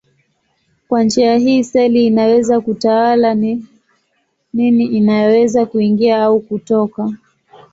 Kwa 0.87 1.03
njia 1.03 1.37
hii 1.37 1.63
seli 1.63 2.07
inaweza 2.07 2.61
kutawala 2.61 3.33
ni 3.33 3.65
nini 4.53 4.85
inayoweza 4.85 5.65
kuingia 5.65 6.23
au 6.23 6.39
kutoka. 6.39 7.13